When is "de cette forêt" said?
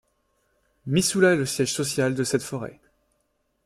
2.15-2.79